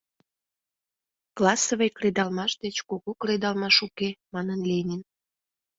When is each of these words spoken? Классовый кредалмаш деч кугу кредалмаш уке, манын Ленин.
Классовый 1.37 1.91
кредалмаш 1.97 2.51
деч 2.63 2.77
кугу 2.89 3.11
кредалмаш 3.21 3.77
уке, 3.87 4.09
манын 4.33 4.59
Ленин. 4.69 5.01